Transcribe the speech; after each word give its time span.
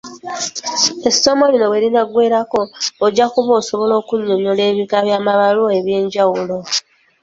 Essomo 1.09 1.43
lino 1.51 1.65
we 1.71 1.77
linaggweerako, 1.83 2.61
ojja 3.05 3.25
kuba 3.33 3.51
osobola 3.61 3.93
okunnyonnyola 4.01 4.61
ebika 4.71 4.97
by'amabbaluwa 5.05 5.71
eby'enjawulo. 5.79 6.57